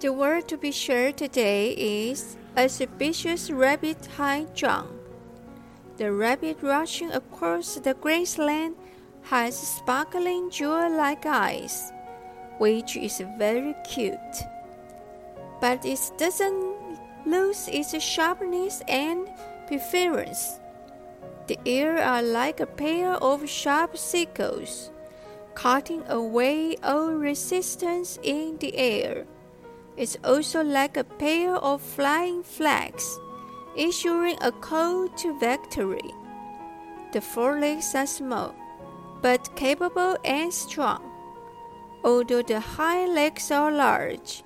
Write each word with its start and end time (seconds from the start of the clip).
The 0.00 0.14
word 0.14 0.48
to 0.48 0.56
be 0.56 0.72
shared 0.72 1.18
today 1.18 1.72
is 1.76 2.38
auspicious 2.56 3.50
rabbit 3.50 4.08
high 4.16 4.46
jump. 4.54 4.88
The 5.98 6.10
rabbit 6.10 6.56
rushing 6.62 7.12
across 7.12 7.74
the 7.74 7.92
grassland 7.92 8.76
has 9.24 9.58
sparkling 9.58 10.48
jewel-like 10.48 11.26
eyes, 11.26 11.92
which 12.56 12.96
is 12.96 13.22
very 13.36 13.74
cute. 13.84 14.40
But 15.60 15.84
it 15.84 16.00
doesn't 16.16 16.96
lose 17.26 17.68
its 17.68 17.92
sharpness 18.02 18.80
and 18.88 19.28
preference. 19.66 20.60
The 21.46 21.58
ears 21.66 22.00
are 22.00 22.22
like 22.22 22.60
a 22.60 22.66
pair 22.66 23.16
of 23.16 23.46
sharp 23.46 23.98
sickles, 23.98 24.92
cutting 25.52 26.04
away 26.08 26.76
all 26.82 27.12
resistance 27.12 28.18
in 28.22 28.56
the 28.56 28.74
air. 28.78 29.26
It's 29.96 30.16
also 30.24 30.62
like 30.62 30.96
a 30.96 31.04
pair 31.04 31.54
of 31.56 31.82
flying 31.82 32.42
flags, 32.42 33.18
issuing 33.76 34.36
a 34.40 34.52
call 34.52 35.08
to 35.08 35.38
victory. 35.38 36.14
The 37.12 37.20
forelegs 37.20 37.94
are 37.94 38.06
small, 38.06 38.54
but 39.20 39.54
capable 39.56 40.16
and 40.24 40.52
strong. 40.52 41.02
Although 42.04 42.42
the 42.42 42.60
hind 42.60 43.14
legs 43.14 43.50
are 43.50 43.70
large, 43.70 44.42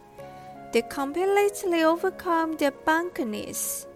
they 0.72 0.82
completely 0.82 1.84
overcome 1.84 2.56
their 2.56 2.72
bumpiness. 2.72 3.86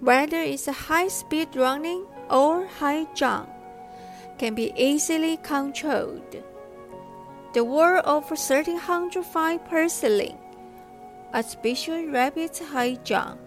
Whether 0.00 0.40
it's 0.40 0.66
high 0.66 1.08
speed 1.08 1.54
running 1.54 2.06
or 2.30 2.66
high 2.66 3.06
jump, 3.14 3.50
can 4.38 4.54
be 4.54 4.72
easily 4.76 5.36
controlled. 5.38 6.42
The 7.56 7.64
word 7.64 8.00
of 8.00 8.28
1305 8.28 9.64
porcelain, 9.64 10.36
a 11.32 11.42
special 11.42 12.04
rabbit 12.08 12.60
jump, 13.02 13.40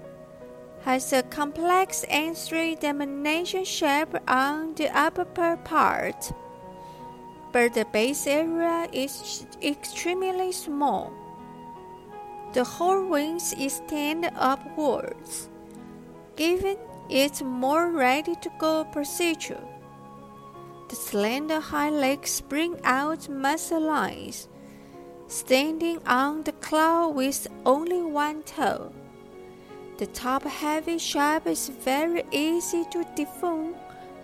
has 0.81 1.13
a 1.13 1.21
complex 1.21 2.05
and 2.05 2.35
three-dimensional 2.35 3.65
shape 3.65 4.15
on 4.27 4.73
the 4.73 4.89
upper 4.97 5.57
part, 5.57 6.31
but 7.51 7.75
the 7.75 7.85
base 7.85 8.25
area 8.25 8.87
is 8.91 9.45
extremely 9.61 10.53
small. 10.53 11.13
The 12.53 12.63
whole 12.63 13.05
wings 13.05 13.53
extend 13.59 14.27
upwards, 14.35 15.49
giving 16.35 16.79
it 17.11 17.43
more 17.43 17.91
ready-to-go 17.91 18.85
procedure. 18.85 19.68
The 20.89 20.95
slender 20.95 21.59
hind 21.59 22.01
legs 22.01 22.31
spring 22.31 22.79
out 22.83 23.29
muscle 23.29 23.79
lines, 23.79 24.47
standing 25.27 25.99
on 26.07 26.41
the 26.41 26.51
claw 26.53 27.09
with 27.09 27.47
only 27.63 28.01
one 28.01 28.41
toe. 28.41 28.91
The 29.99 30.07
top 30.07 30.43
heavy 30.45 30.97
shape 30.97 31.45
is 31.45 31.69
very 31.69 32.23
easy 32.31 32.85
to 32.89 33.05
deform 33.15 33.75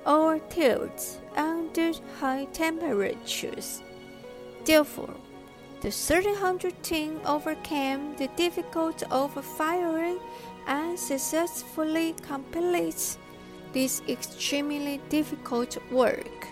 or 0.08 0.40
tilt 0.40 1.20
under 1.36 1.92
high 2.20 2.46
temperatures. 2.46 3.84
Therefore, 4.66 5.14
the 5.82 5.90
1300 5.92 6.82
team 6.82 7.22
overcame 7.28 8.16
the 8.16 8.30
difficulty 8.30 9.06
of 9.12 9.34
firing 9.56 10.18
and 10.66 10.98
successfully 10.98 12.16
completes 12.24 13.20
this 13.72 14.02
extremely 14.08 15.00
difficult 15.10 15.78
work. 15.92 16.45